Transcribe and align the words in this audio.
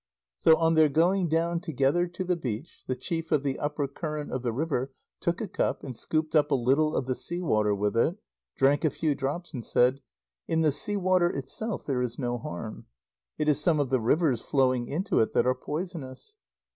So, 0.35 0.55
on 0.55 0.73
their 0.73 0.89
going 0.89 1.27
down 1.29 1.59
together 1.59 2.07
to 2.07 2.23
the 2.23 2.35
beach, 2.35 2.81
the 2.87 2.95
Chief 2.95 3.31
of 3.31 3.43
the 3.43 3.59
Upper 3.59 3.87
Current 3.87 4.31
of 4.31 4.41
the 4.41 4.51
River 4.51 4.91
took 5.19 5.39
a 5.39 5.47
cup, 5.47 5.83
and 5.83 5.95
scooped 5.95 6.35
up 6.35 6.49
a 6.49 6.55
little 6.55 6.95
of 6.95 7.05
the 7.05 7.13
sea 7.13 7.39
water 7.39 7.75
with 7.75 7.95
it, 7.95 8.17
drank 8.57 8.83
a 8.83 8.89
few 8.89 9.13
drops, 9.13 9.53
and 9.53 9.63
said: 9.63 10.01
"In 10.47 10.61
the 10.61 10.71
sea 10.71 10.97
water 10.97 11.29
itself 11.29 11.85
there 11.85 12.01
is 12.01 12.17
no 12.17 12.39
harm. 12.39 12.87
It 13.37 13.47
is 13.47 13.61
some 13.61 13.79
of 13.79 13.91
the 13.91 14.01
rivers 14.01 14.41
flowing 14.41 14.87
into 14.87 15.19
it 15.19 15.33
that 15.33 15.45
are 15.45 15.53
poisonous. 15.53 16.35